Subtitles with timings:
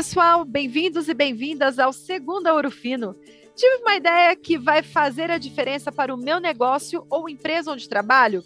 [0.00, 3.14] pessoal, bem-vindos e bem-vindas ao Segunda Ouro Fino.
[3.54, 7.86] Tive uma ideia que vai fazer a diferença para o meu negócio ou empresa onde
[7.86, 8.42] trabalho?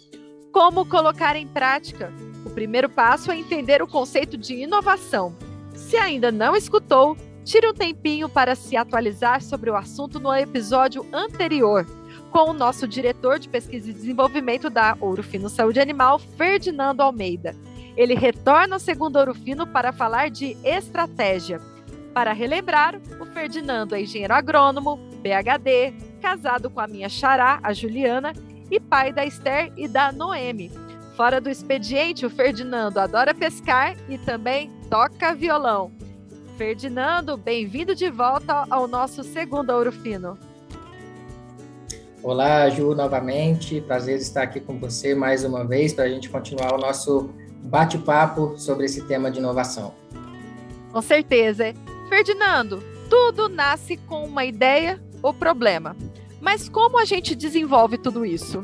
[0.51, 2.11] Como colocar em prática?
[2.45, 5.33] O primeiro passo é entender o conceito de inovação.
[5.73, 7.15] Se ainda não escutou,
[7.45, 11.85] tire um tempinho para se atualizar sobre o assunto no episódio anterior,
[12.31, 17.55] com o nosso diretor de pesquisa e desenvolvimento da Ouro Fino Saúde Animal, Ferdinando Almeida.
[17.95, 21.61] Ele retorna ao segundo Ouro Fino para falar de estratégia.
[22.13, 28.33] Para relembrar, o Ferdinando é engenheiro agrônomo, PhD, casado com a minha xará, a Juliana,
[28.69, 30.71] e pai da Esther e da Noemi.
[31.15, 35.91] Fora do expediente, o Ferdinando adora pescar e também toca violão.
[36.57, 40.37] Ferdinando, bem-vindo de volta ao nosso segundo Ouro Fino.
[42.23, 43.79] Olá, Ju, novamente.
[43.81, 47.29] Prazer estar aqui com você mais uma vez para a gente continuar o nosso
[47.65, 49.93] bate-papo sobre esse tema de inovação.
[50.91, 51.73] Com certeza.
[52.07, 55.95] Ferdinando, tudo nasce com uma ideia ou problema.
[56.39, 58.61] Mas como a gente desenvolve tudo isso?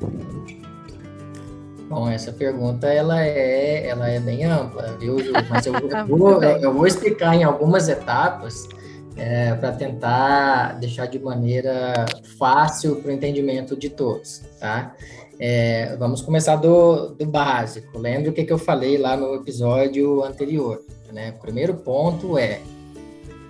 [1.90, 5.34] Bom, essa pergunta ela é, ela é bem ampla, viu, Ju?
[5.50, 5.74] Mas eu,
[6.08, 8.70] vou, eu vou explicar em algumas etapas
[9.18, 12.06] é, para tentar deixar de maneira
[12.38, 14.96] fácil para o entendimento de todos, tá?
[15.44, 17.98] É, vamos começar do, do básico.
[17.98, 20.84] Lembra o que, que eu falei lá no episódio anterior.
[21.12, 21.34] Né?
[21.36, 22.62] O primeiro ponto é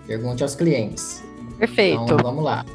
[0.08, 1.22] pergunte aos clientes.
[1.59, 2.02] Perfeito.
[2.02, 2.66] Então, vamos lá.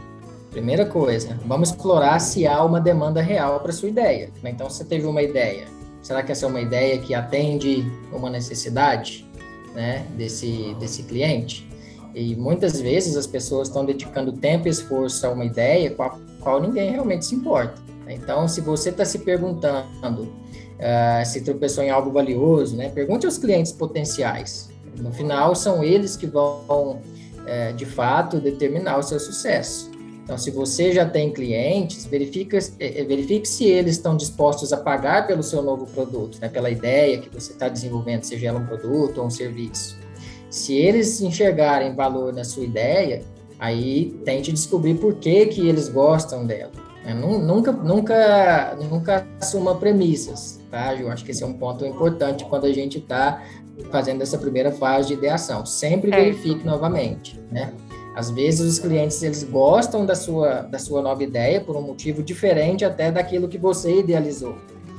[0.50, 4.28] Primeira coisa, vamos explorar se há uma demanda real para sua ideia.
[4.42, 4.50] Né?
[4.50, 5.64] Então, você teve uma ideia.
[6.02, 9.26] Será que essa é uma ideia que atende uma necessidade
[9.74, 11.66] né, desse, desse cliente?
[12.14, 16.18] E muitas vezes as pessoas estão dedicando tempo e esforço a uma ideia com a
[16.38, 17.86] qual ninguém realmente se importa.
[18.08, 20.28] Então, se você está se perguntando
[20.76, 24.68] uh, se tropeçou em algo valioso, né, pergunte aos clientes potenciais.
[24.98, 29.90] No final, são eles que vão, uh, de fato, determinar o seu sucesso.
[30.24, 35.24] Então, se você já tem clientes, verifique, eh, verifique se eles estão dispostos a pagar
[35.24, 39.18] pelo seu novo produto, né, pela ideia que você está desenvolvendo, seja ela um produto
[39.18, 39.96] ou um serviço.
[40.50, 43.22] Se eles enxergarem valor na sua ideia,
[43.56, 46.72] aí tente descobrir por que, que eles gostam dela.
[47.06, 51.08] É, nunca, nunca, nunca assuma premissas, tá, Ju?
[51.08, 53.44] Acho que esse é um ponto importante quando a gente está
[53.92, 55.64] fazendo essa primeira fase de ideação.
[55.64, 56.16] Sempre é.
[56.16, 57.72] verifique novamente, né?
[58.16, 62.24] Às vezes os clientes eles gostam da sua, da sua nova ideia por um motivo
[62.24, 64.56] diferente até daquilo que você idealizou.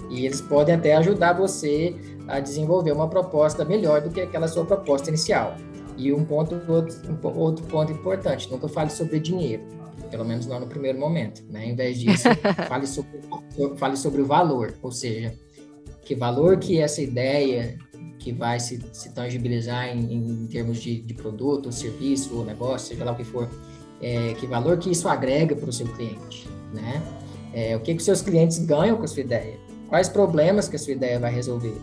[0.09, 1.93] E eles podem até ajudar você
[2.25, 5.55] a desenvolver uma proposta melhor do que aquela sua proposta inicial.
[5.97, 9.76] E um ponto outro, um outro ponto importante, nunca fale sobre dinheiro
[10.07, 11.43] pelo menos não no primeiro momento.
[11.49, 11.67] Né?
[11.67, 12.27] Em vez disso,
[12.67, 13.19] fale, sobre,
[13.77, 15.33] fale sobre o valor, ou seja,
[16.01, 17.77] que valor que essa ideia
[18.17, 22.89] que vai se, se tangibilizar em, em termos de, de, produto, ou serviço, ou negócio,
[22.89, 23.49] seja lá o que for,
[24.01, 27.01] é, que valor que isso agrega para o seu cliente, né?
[27.53, 29.57] É, o que, que os seus clientes ganham com a sua ideia?
[29.87, 31.75] Quais problemas que a sua ideia vai resolver?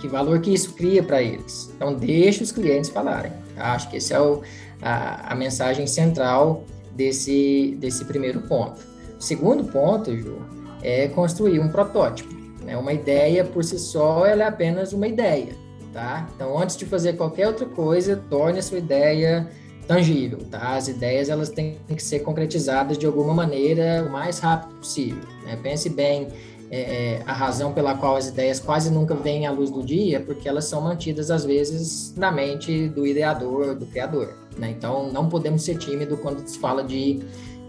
[0.00, 1.72] Que valor que isso cria para eles?
[1.74, 3.32] Então, deixe os clientes falarem.
[3.56, 4.42] Acho que esse é o,
[4.82, 6.64] a, a mensagem central
[6.96, 8.80] desse, desse primeiro ponto.
[9.18, 10.38] O segundo ponto, Ju,
[10.82, 12.34] é construir um protótipo.
[12.64, 12.76] Né?
[12.76, 15.54] Uma ideia por si só, ela é apenas uma ideia,
[15.92, 16.28] tá?
[16.34, 19.48] Então, antes de fazer qualquer outra coisa, torne a sua ideia
[19.86, 20.74] tangível, tá?
[20.74, 25.22] As ideias, elas têm que ser concretizadas de alguma maneira o mais rápido possível.
[25.44, 25.56] Né?
[25.62, 26.28] Pense bem
[26.70, 30.20] é, é, a razão pela qual as ideias quase nunca vêm à luz do dia,
[30.20, 34.34] porque elas são mantidas, às vezes, na mente do ideador, do criador.
[34.58, 34.70] Né?
[34.70, 37.20] Então, não podemos ser tímidos quando se fala de,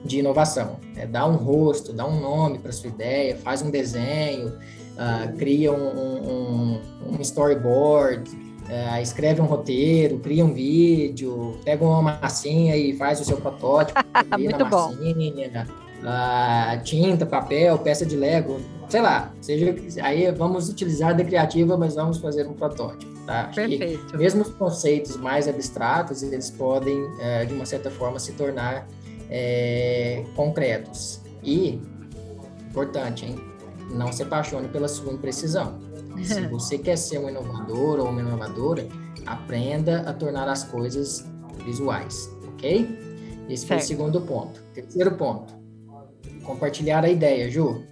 [0.06, 0.78] de inovação.
[0.96, 5.72] É, dá um rosto, dá um nome para sua ideia, faz um desenho, uh, cria
[5.72, 6.82] um, um,
[7.12, 13.26] um storyboard, uh, escreve um roteiro, cria um vídeo, pega uma massinha e faz o
[13.26, 14.00] seu protótipo.
[14.38, 14.90] Muito bom.
[14.92, 15.68] Massinha,
[16.02, 18.60] uh, tinta, papel, peça de Lego,
[18.90, 23.52] sei lá, seja aí vamos utilizar da criativa, mas vamos fazer um protótipo, tá?
[23.54, 24.18] Perfeito.
[24.18, 28.88] mesmo os conceitos mais abstratos, eles podem, é, de uma certa forma, se tornar
[29.30, 31.22] é, concretos.
[31.44, 31.82] E,
[32.70, 33.36] importante, hein?
[33.92, 35.80] Não se apaixone pela sua imprecisão.
[36.24, 38.88] Se você quer ser um inovador ou uma inovadora,
[39.26, 41.24] aprenda a tornar as coisas
[41.64, 42.88] visuais, ok?
[43.48, 43.68] Esse certo.
[43.68, 44.60] foi o segundo ponto.
[44.74, 45.54] Terceiro ponto,
[46.44, 47.84] compartilhar a ideia, Ju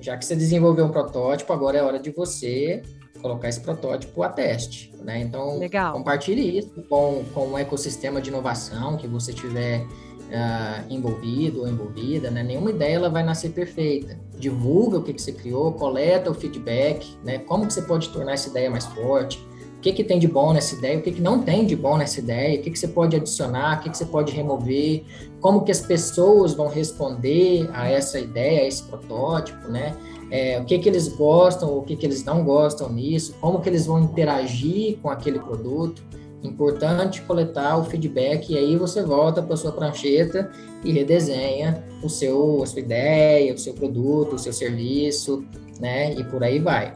[0.00, 2.82] já que você desenvolveu um protótipo, agora é hora de você
[3.18, 5.20] colocar esse protótipo a teste, né?
[5.20, 5.92] Então, Legal.
[5.92, 9.86] compartilhe isso com, com um ecossistema de inovação que você tiver
[10.28, 12.42] uh, envolvido ou envolvida, né?
[12.42, 14.18] Nenhuma ideia ela vai nascer perfeita.
[14.36, 17.38] Divulga o que, que você criou, coleta o feedback, né?
[17.38, 19.44] Como que você pode tornar essa ideia mais forte,
[19.78, 21.96] o que, que tem de bom nessa ideia, o que, que não tem de bom
[21.96, 25.04] nessa ideia, o que, que você pode adicionar, o que, que você pode remover,
[25.40, 29.96] como que as pessoas vão responder a essa ideia, a esse protótipo, né?
[30.32, 33.68] É, o que, que eles gostam, o que, que eles não gostam nisso, como que
[33.68, 36.02] eles vão interagir com aquele produto.
[36.42, 40.50] Importante coletar o feedback e aí você volta para sua prancheta
[40.84, 45.44] e redesenha o seu, a sua ideia, o seu produto, o seu serviço,
[45.80, 46.14] né?
[46.14, 46.94] E por aí vai.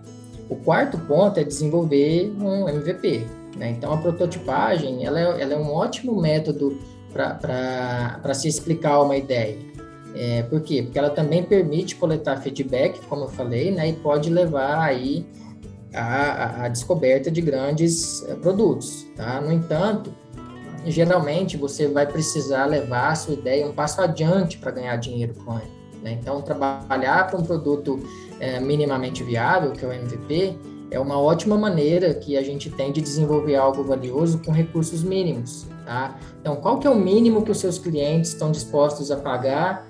[0.53, 3.27] O quarto ponto é desenvolver um MVP.
[3.57, 3.71] Né?
[3.71, 6.79] Então, a prototipagem ela é, ela é um ótimo método
[7.11, 9.57] para se explicar uma ideia.
[10.15, 10.83] É, por quê?
[10.83, 13.89] Porque ela também permite coletar feedback, como eu falei, né?
[13.89, 15.27] e pode levar aí
[15.95, 19.07] a, a, descoberta de grandes é, produtos.
[19.17, 19.41] Tá?
[19.41, 20.13] No entanto,
[20.85, 25.53] geralmente você vai precisar levar a sua ideia um passo adiante para ganhar dinheiro com
[25.53, 25.83] ela.
[26.03, 26.19] Né?
[26.21, 28.01] Então, trabalhar para um produto
[28.43, 30.59] é, minimamente viável, que é o MVP,
[30.91, 35.65] é uma ótima maneira que a gente tem de desenvolver algo valioso com recursos mínimos,
[35.87, 36.19] tá?
[36.41, 39.87] Então, qual que é o mínimo que os seus clientes estão dispostos a pagar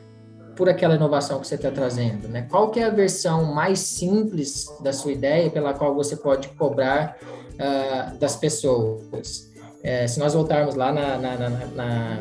[0.54, 2.46] por aquela inovação que você está trazendo, né?
[2.50, 7.16] Qual que é a versão mais simples da sua ideia pela qual você pode cobrar
[7.54, 9.50] uh, das pessoas?
[9.82, 12.18] É, se nós voltarmos lá na, na, na, na,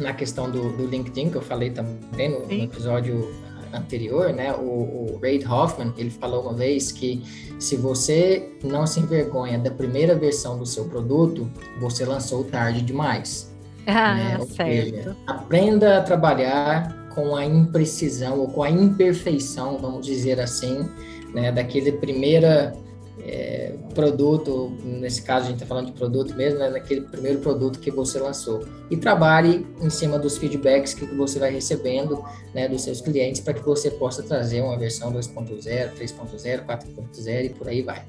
[0.00, 3.30] na questão do, do, LinkedIn, que eu falei também no, no episódio
[3.72, 7.22] anterior, né, o, o Reid Hoffman, ele falou uma vez que
[7.58, 13.52] se você não se envergonha da primeira versão do seu produto, você lançou tarde demais.
[13.86, 14.38] Ah, né?
[14.38, 14.56] certo.
[14.56, 20.88] Seja, aprenda a trabalhar com a imprecisão ou com a imperfeição, vamos dizer assim,
[21.34, 22.72] né, daquele primeira
[23.20, 27.78] é, produto, nesse caso a gente está falando de produto mesmo, né, naquele primeiro produto
[27.78, 28.64] que você lançou.
[28.90, 32.24] E trabalhe em cima dos feedbacks que você vai recebendo
[32.54, 37.48] né, dos seus clientes para que você possa trazer uma versão 2.0, 3.0, 4.0 e
[37.50, 38.04] por aí vai.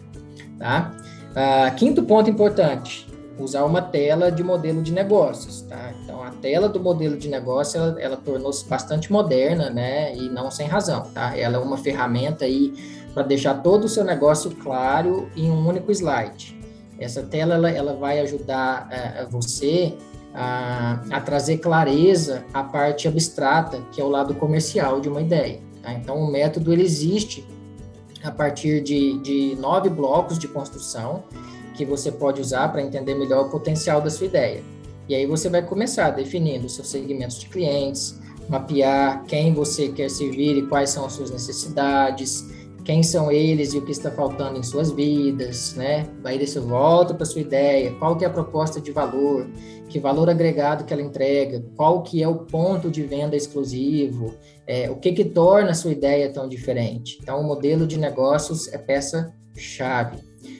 [0.57, 0.95] Tá?
[1.35, 3.07] Ah, quinto ponto importante,
[3.39, 5.93] usar uma tela de modelo de negócios, tá?
[6.03, 10.15] Então, a tela do modelo de negócio, ela, ela tornou-se bastante moderna, né?
[10.15, 11.35] E não sem razão, tá?
[11.37, 12.73] Ela é uma ferramenta aí
[13.13, 16.59] para deixar todo o seu negócio claro em um único slide.
[16.99, 19.93] Essa tela ela, ela vai ajudar uh, você
[20.33, 25.59] a, a, trazer clareza à parte abstrata, que é o lado comercial de uma ideia.
[25.81, 25.93] Tá?
[25.93, 27.45] Então, o método ele existe
[28.23, 31.23] a partir de, de nove blocos de construção
[31.75, 34.63] que você pode usar para entender melhor o potencial da sua ideia.
[35.09, 40.57] E aí você vai começar definindo seus segmentos de clientes, mapear quem você quer servir
[40.57, 42.45] e quais são as suas necessidades,
[42.83, 46.07] quem são eles e o que está faltando em suas vidas, né?
[46.23, 49.47] Aí você volta para sua ideia, qual que é a proposta de valor,
[49.87, 54.33] que valor agregado que ela entrega, qual que é o ponto de venda exclusivo,
[54.67, 57.17] é, o que que torna a sua ideia tão diferente.
[57.21, 60.17] Então, o modelo de negócios é peça-chave.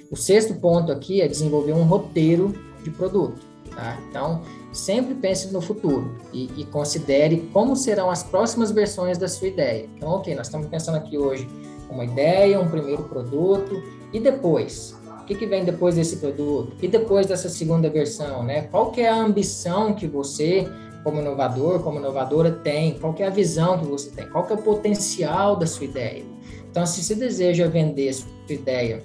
[0.09, 2.53] O sexto ponto aqui é desenvolver um roteiro
[2.83, 3.41] de produto,
[3.75, 3.99] tá?
[4.09, 4.41] Então,
[4.71, 9.89] sempre pense no futuro e, e considere como serão as próximas versões da sua ideia.
[9.97, 11.47] Então, ok, nós estamos pensando aqui hoje
[11.93, 13.81] uma ideia, um primeiro produto,
[14.11, 14.95] e depois?
[15.21, 16.75] O que, que vem depois desse produto?
[16.81, 18.63] E depois dessa segunda versão, né?
[18.63, 20.67] Qual que é a ambição que você,
[21.03, 22.99] como inovador, como inovadora, tem?
[22.99, 24.27] Qual que é a visão que você tem?
[24.27, 26.25] Qual que é o potencial da sua ideia?
[26.69, 29.01] Então, se você deseja vender sua ideia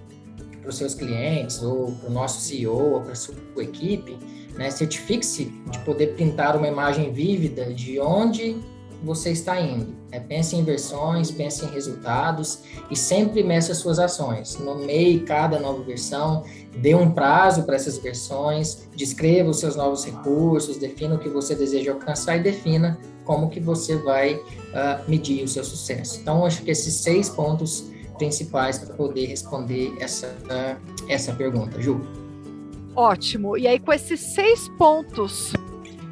[0.60, 4.18] para os seus clientes, ou para o nosso CEO, ou para a sua equipe,
[4.56, 8.56] né, certifique-se de poder pintar uma imagem vívida de onde
[9.02, 9.94] você está indo.
[10.10, 14.58] É, pense em versões, pense em resultados e sempre meça suas ações.
[14.58, 16.44] Nomeie cada nova versão,
[16.76, 21.54] dê um prazo para essas versões, descreva os seus novos recursos, defina o que você
[21.54, 24.42] deseja alcançar e defina como que você vai uh,
[25.06, 26.20] medir o seu sucesso.
[26.20, 27.84] Então, acho que esses seis pontos
[28.16, 32.00] principais para poder responder essa, uh, essa pergunta, Ju.
[32.96, 33.56] Ótimo.
[33.56, 35.52] E aí, com esses seis pontos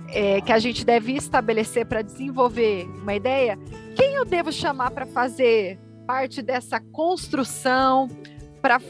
[0.09, 3.59] é, que a gente deve estabelecer para desenvolver uma ideia,
[3.95, 8.09] quem eu devo chamar para fazer parte dessa construção,
[8.63, 8.81] para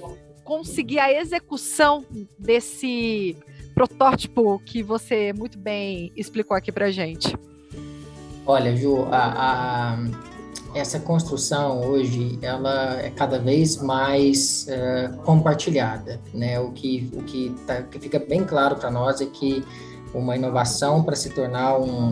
[0.45, 2.05] conseguir a execução
[2.39, 3.37] desse
[3.75, 7.37] protótipo que você muito bem explicou aqui para gente?
[8.47, 9.99] Olha, Ju, a, a,
[10.75, 16.61] essa construção hoje ela é cada vez mais uh, compartilhada, né?
[16.61, 19.65] O que o que, tá, que fica bem claro para nós é que
[20.19, 22.11] uma inovação para se tornar um,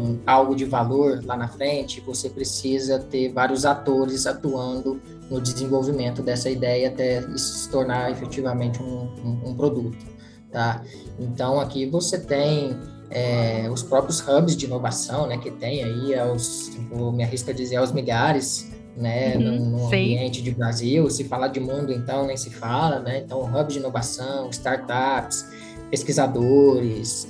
[0.00, 5.00] um, algo de valor lá na frente, você precisa ter vários atores atuando
[5.30, 10.04] no desenvolvimento dessa ideia até isso se tornar efetivamente um, um, um produto,
[10.50, 10.82] tá?
[11.18, 12.76] Então aqui você tem
[13.10, 17.52] é, os próprios hubs de inovação, né, que tem aí aos, eu me arrisco a
[17.52, 21.08] dizer, aos milhares né, uhum, no, no ambiente de Brasil.
[21.10, 23.22] Se falar de mundo, então, nem se fala, né?
[23.24, 25.46] Então, hub de inovação, startups,
[25.90, 27.28] pesquisadores,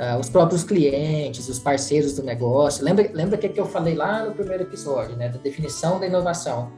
[0.00, 2.84] uh, os próprios clientes, os parceiros do negócio.
[2.84, 6.72] Lembra, lembra que, que eu falei lá no primeiro episódio, né, da definição da inovação?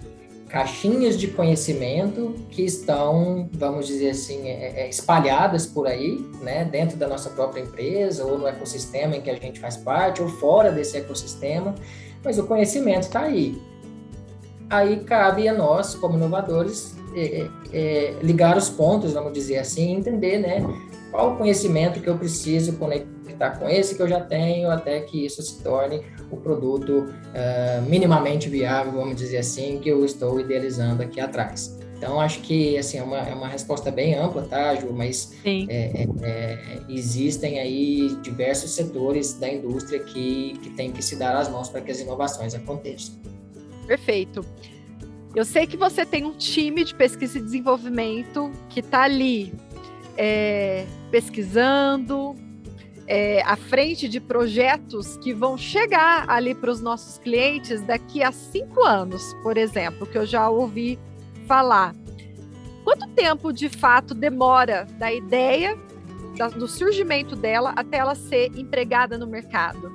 [0.49, 6.99] Caixinhas de conhecimento que estão, vamos dizer assim, é, é, espalhadas por aí, né, dentro
[6.99, 10.71] da nossa própria empresa ou no ecossistema em que a gente faz parte ou fora
[10.71, 11.75] desse ecossistema,
[12.23, 13.59] mas o conhecimento está aí.
[14.69, 19.93] Aí cabe a nós, como inovadores, é, é, é, ligar os pontos, vamos dizer assim,
[19.95, 20.63] entender, né,
[21.13, 25.27] qual o conhecimento que eu preciso conectar com esse que eu já tenho até que
[25.27, 31.03] isso se torne o produto uh, minimamente viável, vamos dizer assim, que eu estou idealizando
[31.03, 31.79] aqui atrás.
[31.99, 34.93] Então, acho que assim, é, uma, é uma resposta bem ampla, tá, Ju?
[34.93, 41.15] Mas é, é, é, existem aí diversos setores da indústria que, que têm que se
[41.15, 43.15] dar as mãos para que as inovações aconteçam.
[43.87, 44.45] Perfeito.
[45.35, 49.53] Eu sei que você tem um time de pesquisa e desenvolvimento que está ali
[50.17, 52.35] é, pesquisando,
[53.07, 58.33] é, à frente de projetos que vão chegar ali para os nossos clientes daqui a
[58.33, 60.99] cinco anos, por exemplo, que eu já ouvi
[61.47, 61.95] falar.
[62.85, 65.79] Quanto tempo de fato demora da ideia,
[66.37, 69.93] da, do surgimento dela, até ela ser empregada no mercado?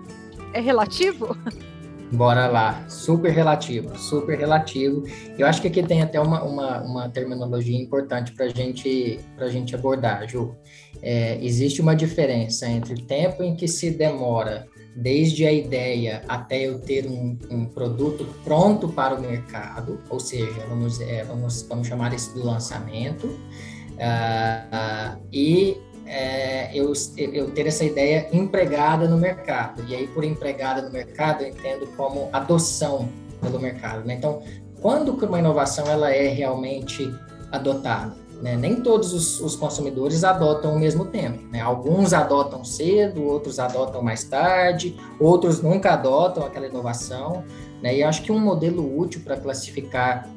[0.53, 1.35] É relativo?
[2.11, 5.03] Bora lá, super relativo, super relativo.
[5.37, 9.75] Eu acho que aqui tem até uma, uma, uma terminologia importante para gente, a gente
[9.75, 10.55] abordar, Ju.
[11.01, 16.61] É, existe uma diferença entre o tempo em que se demora desde a ideia até
[16.61, 21.87] eu ter um, um produto pronto para o mercado, ou seja, vamos, é, vamos, vamos
[21.87, 29.17] chamar isso do lançamento, uh, uh, e é, eu, eu ter essa ideia empregada no
[29.17, 29.83] mercado.
[29.87, 33.09] E aí, por empregada no mercado, eu entendo como adoção
[33.41, 34.05] pelo mercado.
[34.05, 34.15] Né?
[34.15, 34.41] Então,
[34.81, 37.13] quando que uma inovação ela é realmente
[37.51, 38.15] adotada?
[38.41, 38.55] Né?
[38.55, 41.43] Nem todos os, os, consumidores adotam ao mesmo tempo.
[41.51, 41.59] Né?
[41.59, 47.43] Alguns adotam cedo, outros adotam mais tarde, outros nunca adotam aquela inovação.
[47.81, 47.97] Né?
[47.97, 50.29] E acho que um modelo útil para classificar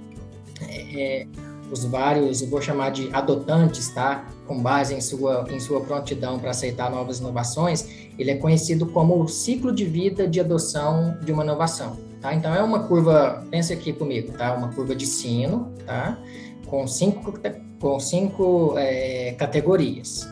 [0.68, 1.26] é,
[1.70, 4.26] os vários, eu vou chamar de adotantes, tá?
[4.50, 7.86] Com base em sua, em sua prontidão para aceitar novas inovações,
[8.18, 12.34] ele é conhecido como o ciclo de vida de adoção de uma inovação, tá?
[12.34, 14.52] Então é uma curva, pense aqui comigo, tá?
[14.52, 16.18] Uma curva de sino, tá?
[16.66, 17.32] Com cinco,
[17.80, 20.28] com cinco é, categorias.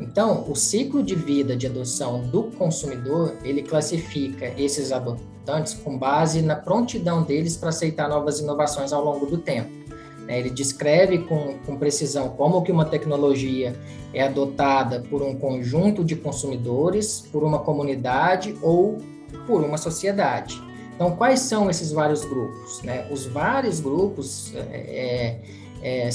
[0.00, 6.42] Então, o ciclo de vida de adoção do consumidor, ele classifica esses adotantes com base
[6.42, 9.70] na prontidão deles para aceitar novas inovações ao longo do tempo.
[10.26, 10.38] Né?
[10.38, 13.74] Ele descreve com, com precisão como que uma tecnologia
[14.14, 18.98] é adotada por um conjunto de consumidores, por uma comunidade ou
[19.46, 20.60] por uma sociedade.
[20.94, 22.82] Então, quais são esses vários grupos?
[22.82, 23.08] Né?
[23.10, 25.40] Os vários grupos é,
[25.82, 26.10] é, é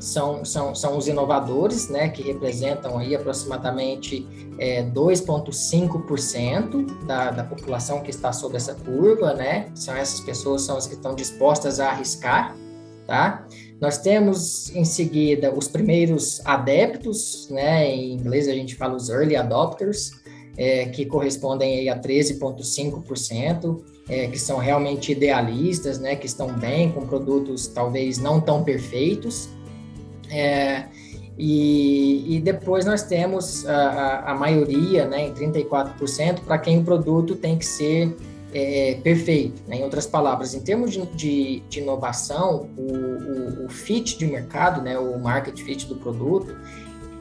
[0.00, 4.26] são, são, são os inovadores, né, que representam aí aproximadamente
[4.58, 9.70] é, 2,5% da, da população que está sob essa curva, né?
[9.74, 12.56] São essas pessoas são as que estão dispostas a arriscar
[13.06, 13.46] tá?
[13.80, 17.88] Nós temos em seguida os primeiros adeptos, né?
[17.90, 20.12] Em inglês a gente fala os early adopters,
[20.56, 26.16] é, que correspondem a 13,5%, é, que são realmente idealistas, né?
[26.16, 29.48] Que estão bem com produtos talvez não tão perfeitos.
[30.30, 30.84] É,
[31.36, 36.84] e, e, depois nós temos a, a, a maioria, né, em 34%, para quem o
[36.84, 38.16] produto tem que ser
[38.54, 39.62] é, perfeito.
[39.66, 39.78] Né?
[39.78, 44.80] Em outras palavras, em termos de, de, de inovação, o, o, o, fit de mercado,
[44.80, 46.56] né, o market fit do produto,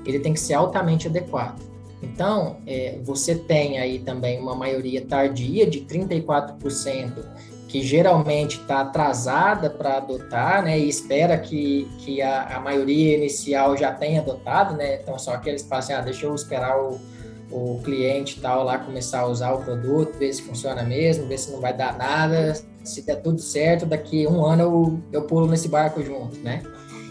[0.05, 1.59] ele tem que ser altamente adequado.
[2.03, 7.25] Então, é, você tem aí também uma maioria tardia de 34%,
[7.67, 13.75] que geralmente está atrasada para adotar, né, e espera que, que a, a maioria inicial
[13.75, 16.99] já tenha adotado, né, então só que falam assim, ah, deixa eu esperar o,
[17.53, 21.51] o cliente tal lá começar a usar o produto, ver se funciona mesmo, ver se
[21.51, 25.67] não vai dar nada, se der tudo certo, daqui um ano eu, eu pulo nesse
[25.67, 26.63] barco junto, né?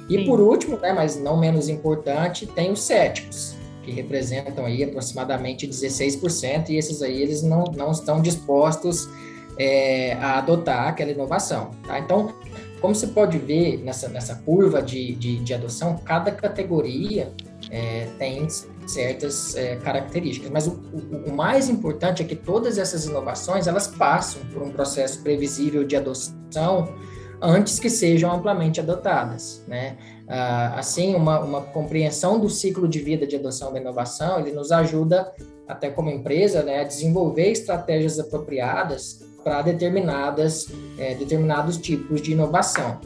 [0.08, 0.26] E Sim.
[0.26, 6.70] por último, né, mas não menos importante, tem os céticos, que representam aí aproximadamente 16%,
[6.70, 9.08] e esses aí eles não, não estão dispostos
[9.56, 11.99] é, a adotar aquela inovação, tá?
[11.99, 12.34] Então,
[12.80, 17.32] como você pode ver nessa, nessa curva de, de, de adoção, cada categoria
[17.70, 18.46] é, tem
[18.92, 20.50] certas é, características.
[20.50, 24.70] Mas o, o, o, mais importante é que todas essas inovações elas passam por um
[24.70, 26.94] processo previsível de adoção
[27.40, 29.96] antes que sejam amplamente adotadas, né?
[30.28, 34.70] Ah, assim, uma, uma compreensão do ciclo de vida de adoção da inovação, ele nos
[34.70, 35.32] ajuda
[35.66, 40.68] até como empresa, né, a desenvolver estratégias apropriadas para determinadas
[40.99, 43.00] é, determinados tipos de inovação,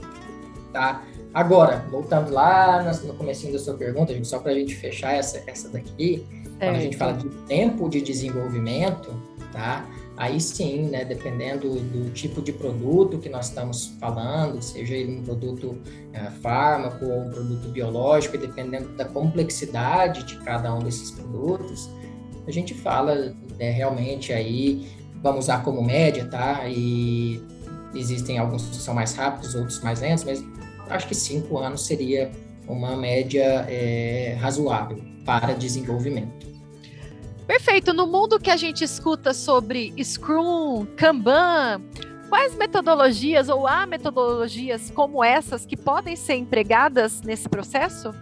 [0.73, 1.03] tá?
[1.37, 5.69] Agora, voltando lá no começo da sua pergunta, só para a gente fechar essa, essa
[5.69, 6.27] daqui,
[6.59, 6.65] é.
[6.65, 9.13] quando a gente fala de tempo de desenvolvimento,
[9.53, 9.87] tá?
[10.17, 15.23] Aí sim, né, dependendo do tipo de produto que nós estamos falando, seja ele um
[15.23, 15.77] produto
[16.15, 21.87] é, fármaco ou um produto biológico, e dependendo da complexidade de cada um desses produtos,
[22.47, 24.89] a gente fala né, realmente aí,
[25.23, 26.67] vamos usar como média, tá?
[26.67, 27.45] E
[27.95, 30.43] existem alguns que são mais rápidos, outros mais lentos, mas
[30.89, 32.31] acho que cinco anos seria
[32.69, 36.47] uma média é, razoável para desenvolvimento.
[37.47, 37.93] Perfeito.
[37.93, 41.81] No mundo que a gente escuta sobre Scrum, Kanban,
[42.29, 48.13] quais metodologias ou há metodologias como essas que podem ser empregadas nesse processo?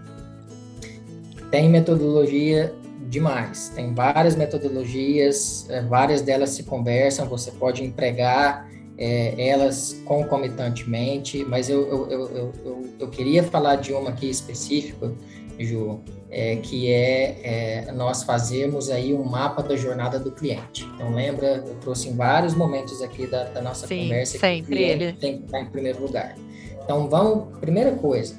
[1.50, 2.74] Tem metodologia
[3.08, 3.70] demais.
[3.74, 11.68] Tem várias metodologias, é, várias delas se conversam, você pode empregar é, elas concomitantemente, mas
[11.68, 15.12] eu, eu, eu, eu, eu queria falar de uma aqui específica,
[15.58, 20.84] Ju, é, que é, é, nós fazermos aí um mapa da jornada do cliente.
[20.94, 24.74] Então, lembra, eu trouxe em vários momentos aqui da, da nossa Sim, conversa que o
[24.74, 26.34] ele tem que estar em primeiro lugar.
[26.82, 28.36] Então, vamos, primeira coisa,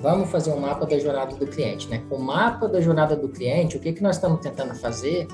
[0.00, 2.02] vamos fazer um mapa da jornada do cliente, né?
[2.10, 5.26] O mapa da jornada do cliente, o que, que nós estamos tentando fazer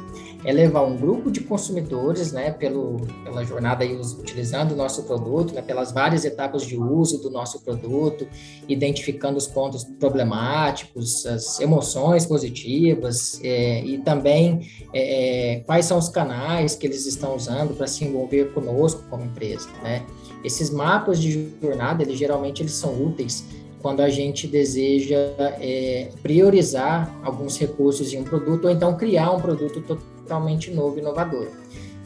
[0.45, 5.55] é levar um grupo de consumidores, né, pelo, pela jornada aí, utilizando o nosso produto,
[5.55, 8.27] né, pelas várias etapas de uso do nosso produto,
[8.69, 16.09] identificando os pontos problemáticos, as emoções positivas é, e também é, é quais são os
[16.09, 20.05] canais que eles estão usando para se envolver conosco como empresa, né?
[20.45, 23.45] Esses mapas de jornada, eles geralmente eles são úteis
[23.83, 25.17] quando a gente deseja
[25.61, 31.49] é, priorizar alguns recursos em um produto ou então criar um produto totalmente novo, inovador.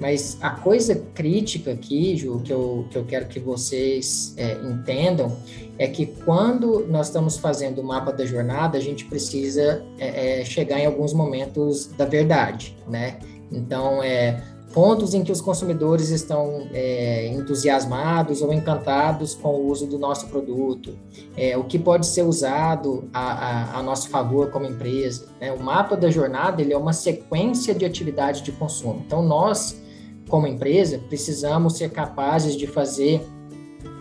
[0.00, 5.37] Mas a coisa crítica aqui, Ju, que eu, que eu quero que vocês é, entendam,
[5.78, 10.44] é que quando nós estamos fazendo o mapa da jornada, a gente precisa é, é
[10.44, 13.18] chegar em alguns momentos da verdade, né?
[13.51, 14.42] Então, é,
[14.77, 20.29] pontos em que os consumidores estão é, entusiasmados ou encantados com o uso do nosso
[20.29, 20.99] produto,
[21.35, 25.29] é, o que pode ser usado a, a, a nosso favor como empresa.
[25.41, 25.51] Né?
[25.51, 29.03] O mapa da jornada ele é uma sequência de atividade de consumo.
[29.07, 29.81] Então, nós,
[30.29, 33.27] como empresa, precisamos ser capazes de fazer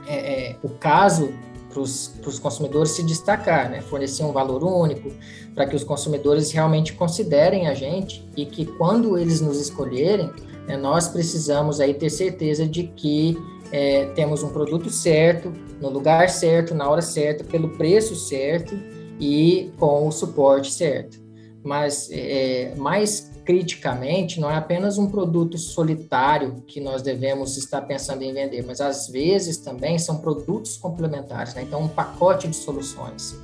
[0.06, 1.34] é, é o caso
[1.70, 3.80] para os consumidores se destacar, né?
[3.80, 5.10] fornecer um valor único,
[5.54, 10.32] para que os consumidores realmente considerem a gente e que quando eles nos escolherem,
[10.68, 13.38] é, nós precisamos aí ter certeza de que
[13.72, 15.52] é, temos um produto certo,
[15.82, 18.76] no lugar certo, na hora certa, pelo preço certo
[19.20, 21.24] e com o suporte certo.
[21.64, 28.24] Mas é, mais criticamente, não é apenas um produto solitário que nós devemos estar pensando
[28.24, 31.62] em vender, mas às vezes também são produtos complementares, né?
[31.62, 33.40] então um pacote de soluções.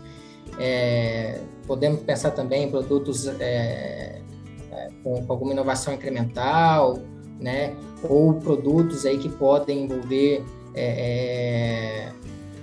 [0.60, 4.22] É, podemos pensar também em produtos é,
[4.72, 7.00] é, com, alguma inovação incremental,
[7.42, 7.76] né?
[8.04, 12.12] Ou produtos aí que podem envolver é, é,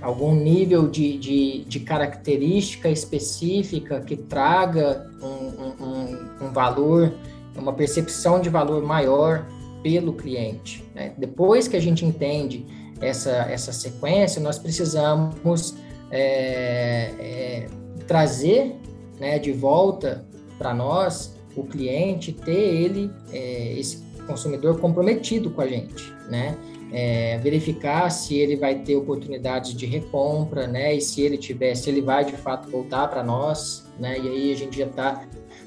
[0.01, 7.13] algum nível de, de, de, característica específica que traga um, um, um, valor,
[7.57, 9.47] uma percepção de valor maior
[9.83, 10.85] pelo cliente.
[10.95, 11.13] Né?
[11.19, 12.65] Depois que a gente entende
[13.01, 15.75] essa, essa sequência, nós precisamos
[16.11, 17.67] é, é,
[18.07, 18.77] trazer
[19.21, 20.25] né, de volta
[20.57, 26.57] para nós o cliente, ter ele, é, esse consumidor comprometido com a gente, né?
[26.93, 30.95] É, verificar se ele vai ter oportunidades de recompra, né?
[30.95, 34.19] E se ele tiver, se ele vai de fato voltar para nós, né?
[34.19, 35.27] E aí a gente já está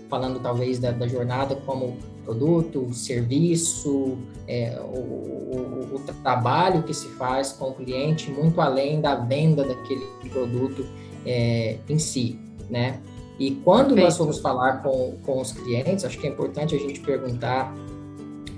[0.10, 7.08] falando talvez da, da, jornada como produto, serviço, é, o, o, o, trabalho que se
[7.10, 10.86] faz com o cliente muito além da venda daquele produto
[11.26, 13.00] é, em si, né?
[13.39, 14.06] E quando Perfeito.
[14.06, 17.74] nós formos falar com, com os clientes, acho que é importante a gente perguntar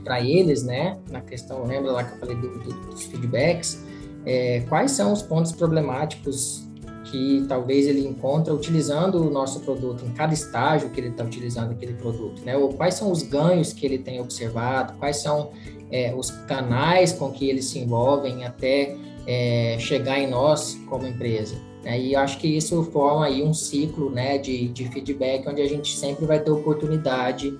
[0.03, 3.83] para eles, né, na questão, lembra lá que eu falei do, do, dos feedbacks,
[4.25, 6.67] é, quais são os pontos problemáticos
[7.05, 11.71] que talvez ele encontra utilizando o nosso produto em cada estágio que ele está utilizando
[11.71, 12.57] aquele produto, né?
[12.57, 15.51] Ou quais são os ganhos que ele tem observado, quais são
[15.91, 21.55] é, os canais com que eles se envolvem até é, chegar em nós como empresa.
[21.83, 21.99] Né?
[21.99, 25.95] E acho que isso forma aí um ciclo, né, de, de feedback onde a gente
[25.95, 27.59] sempre vai ter oportunidade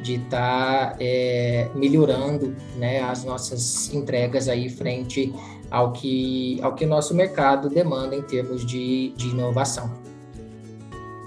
[0.00, 5.32] de estar tá, é, melhorando né, as nossas entregas aí frente
[5.70, 9.92] ao que ao que o nosso mercado demanda em termos de, de inovação.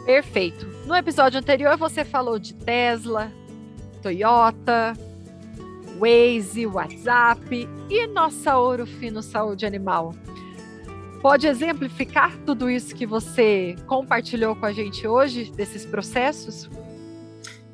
[0.06, 0.68] Perfeito.
[0.86, 3.32] No episódio anterior você falou de Tesla,
[4.02, 4.94] Toyota,
[6.00, 10.16] Waze, WhatsApp e nossa Ouro Fino Saúde Animal.
[11.22, 16.68] Pode exemplificar tudo isso que você compartilhou com a gente hoje, desses processos?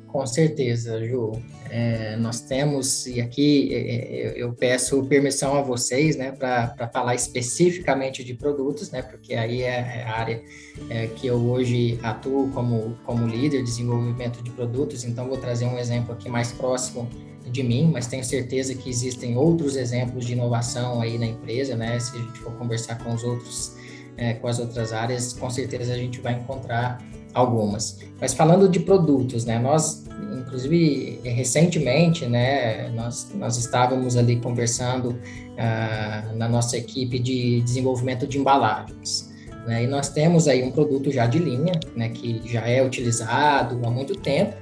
[0.08, 1.32] Com certeza, Ju.
[1.70, 7.14] É, nós temos, e aqui é, é eu peço permissão a vocês, né, para falar
[7.14, 9.66] especificamente de produtos, né, porque aí é,
[9.98, 10.42] é a área
[10.88, 15.66] é, que eu hoje atuo como, como líder de desenvolvimento de produtos, então vou trazer
[15.66, 17.06] um exemplo aqui mais próximo
[17.50, 21.98] de mim, mas tenho certeza que existem outros exemplos de inovação aí na empresa, né?
[21.98, 23.74] Se a gente for conversar com os outros,
[24.16, 27.02] é, com as outras áreas, com certeza a gente vai encontrar
[27.34, 27.98] algumas.
[28.20, 29.58] Mas falando de produtos, né?
[29.58, 30.04] Nós,
[30.38, 32.90] inclusive, recentemente, né?
[32.90, 39.32] Nós, nós estávamos ali conversando uh, na nossa equipe de desenvolvimento de embalagens.
[39.66, 39.84] Né?
[39.84, 42.08] E nós temos aí um produto já de linha, né?
[42.08, 44.54] Que já é utilizado há muito tempo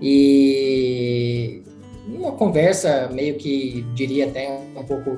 [0.00, 1.62] e
[2.08, 5.16] uma conversa meio que diria até um pouco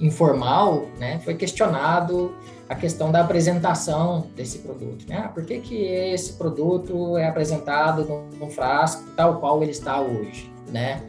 [0.00, 2.34] informal, né, foi questionado
[2.72, 5.06] a questão da apresentação desse produto.
[5.06, 5.22] Né?
[5.24, 10.50] Ah, por que, que esse produto é apresentado num, frasco tal qual ele está hoje?
[10.68, 11.02] Né?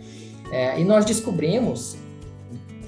[0.52, 1.95] É, e nós descobrimos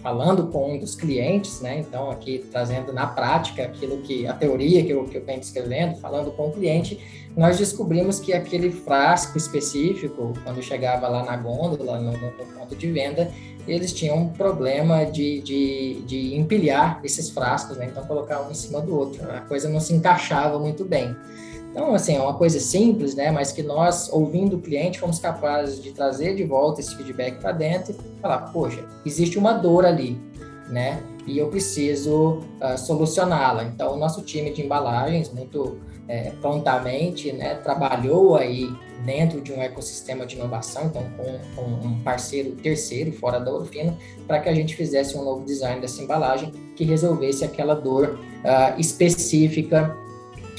[0.05, 1.79] falando com um dos clientes, né?
[1.79, 5.95] Então, aqui trazendo na prática aquilo que a teoria que eu, que eu venho descrevendo,
[5.95, 11.99] falando com o cliente, nós descobrimos que aquele frasco específico, quando chegava lá na gôndola,
[11.99, 13.31] no, no ponto de venda,
[13.67, 17.87] eles tinham um problema de, de, de empilhar esses frascos, né?
[17.89, 19.27] Então, colocar um em cima do outro.
[19.31, 21.15] A coisa não se encaixava muito bem.
[21.75, 23.29] Então, assim, é uma coisa simples, né?
[23.31, 27.51] Mas que nós, ouvindo o cliente, fomos capazes de trazer de volta esse feedback para
[27.51, 30.17] dentro e falar, poxa, existe uma dor ali,
[30.69, 31.03] né?
[31.27, 33.65] E eu preciso uh, solucioná-la.
[33.65, 39.61] Então, o nosso time de embalagens, muito é, prontamente, né, trabalhou aí dentro de um
[39.61, 44.53] ecossistema de inovação, então com, com um parceiro terceiro fora da Orofino, para que a
[44.53, 49.97] gente fizesse um novo design dessa embalagem que resolvesse aquela dor uh, específica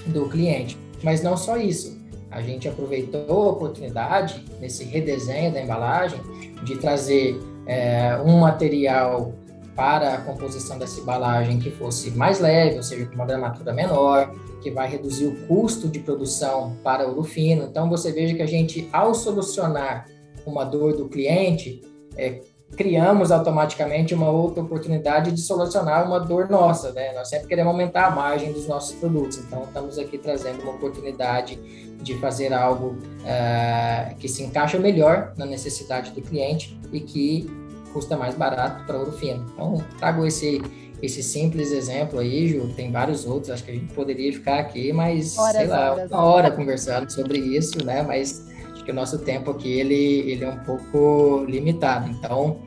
[0.07, 0.77] do cliente.
[1.03, 1.97] Mas não só isso.
[2.31, 6.21] A gente aproveitou a oportunidade, nesse redesenho da embalagem,
[6.65, 9.33] de trazer é, um material
[9.75, 14.35] para a composição dessa embalagem que fosse mais leve, ou seja, com uma gramatura menor,
[14.63, 17.65] que vai reduzir o custo de produção para o fino.
[17.65, 20.09] Então, você veja que a gente, ao solucionar
[20.47, 21.83] uma dor do cliente,
[22.17, 22.41] é,
[22.75, 27.13] criamos automaticamente uma outra oportunidade de solucionar uma dor nossa, né?
[27.15, 31.57] Nós sempre queremos aumentar a margem dos nossos produtos, então estamos aqui trazendo uma oportunidade
[32.03, 37.51] de fazer algo uh, que se encaixa melhor na necessidade do cliente e que
[37.93, 39.47] custa mais barato para o fino.
[39.55, 40.61] Então, trago esse
[41.03, 44.93] esse simples exemplo aí, Ju, tem vários outros, acho que a gente poderia ficar aqui,
[44.95, 48.03] mas horas, sei lá, horas, uma hora conversando sobre isso, né?
[48.03, 48.47] Mas
[48.87, 52.09] que o nosso tempo aqui ele, ele é um pouco limitado.
[52.09, 52.63] Então,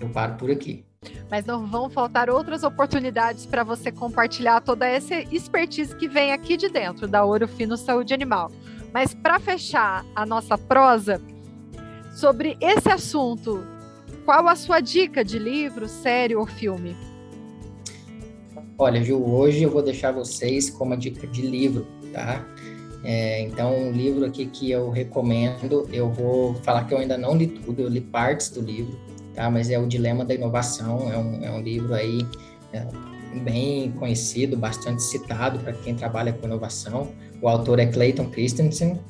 [0.00, 0.84] eu paro por aqui.
[1.30, 6.56] Mas não vão faltar outras oportunidades para você compartilhar toda essa expertise que vem aqui
[6.56, 8.50] de dentro da Ouro Fino Saúde Animal.
[8.92, 11.22] Mas para fechar a nossa prosa
[12.12, 13.64] sobre esse assunto,
[14.24, 16.96] qual a sua dica de livro, série ou filme?
[18.76, 22.44] Olha, Ju, hoje eu vou deixar vocês com uma dica de livro, tá?
[23.02, 27.34] É, então, um livro aqui que eu recomendo, eu vou falar que eu ainda não
[27.34, 28.98] li tudo, eu li partes do livro,
[29.34, 29.50] tá?
[29.50, 32.26] Mas é o Dilema da Inovação, é um, é um livro aí
[32.72, 32.86] é,
[33.42, 37.08] bem conhecido, bastante citado para quem trabalha com inovação.
[37.40, 39.00] O autor é Clayton Christensen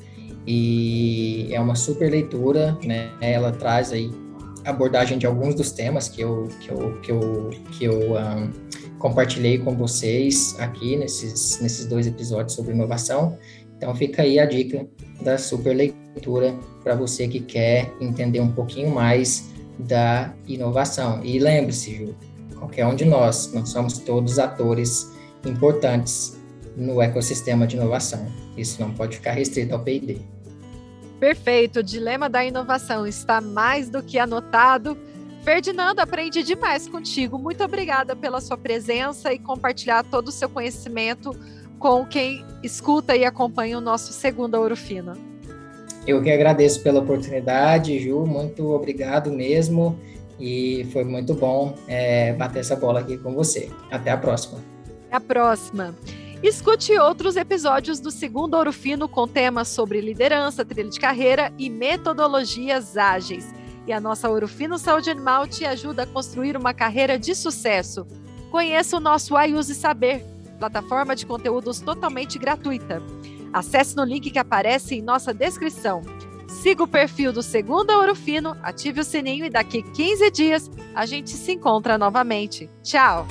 [0.47, 3.11] e é uma super leitura, né?
[3.19, 4.09] Ela traz aí
[4.65, 8.51] abordagem de alguns dos temas que eu que eu que eu, que eu um,
[8.99, 13.37] compartilhei com vocês aqui nesses nesses dois episódios sobre inovação
[13.81, 14.87] então fica aí a dica
[15.21, 21.25] da super leitura para você que quer entender um pouquinho mais da inovação.
[21.25, 22.15] E lembre-se, Ju,
[22.59, 25.11] qualquer um de nós, nós somos todos atores
[25.43, 26.39] importantes
[26.77, 28.31] no ecossistema de inovação.
[28.55, 30.21] Isso não pode ficar restrito ao P&D.
[31.19, 34.95] Perfeito, o dilema da inovação está mais do que anotado.
[35.43, 37.39] Ferdinando, aprendi demais contigo.
[37.39, 41.35] Muito obrigada pela sua presença e compartilhar todo o seu conhecimento
[41.81, 45.13] com quem escuta e acompanha o nosso segundo Ouro Fino.
[46.05, 49.99] Eu que agradeço pela oportunidade, Ju, muito obrigado mesmo
[50.39, 53.69] e foi muito bom é, bater essa bola aqui com você.
[53.89, 54.59] Até a próxima.
[55.07, 55.95] Até a próxima.
[56.43, 61.67] Escute outros episódios do segundo Ouro Fino com temas sobre liderança, trilha de carreira e
[61.67, 63.51] metodologias ágeis.
[63.87, 68.05] E a nossa Ouro Fino Saúde Animal te ajuda a construir uma carreira de sucesso.
[68.51, 70.23] Conheça o nosso Ayuse Saber
[70.61, 73.01] plataforma de conteúdos totalmente gratuita.
[73.51, 76.03] Acesse no link que aparece em nossa descrição.
[76.47, 81.05] Siga o perfil do Segunda Ouro Fino, ative o sininho e daqui 15 dias a
[81.05, 82.69] gente se encontra novamente.
[82.83, 83.25] Tchau!